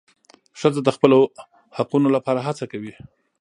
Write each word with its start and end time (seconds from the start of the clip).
ښځه 0.59 0.81
د 0.83 0.89
خپلو 0.95 1.19
حقونو 1.77 2.07
لپاره 2.15 2.39
هڅه 2.47 2.65
کوي. 2.71 2.93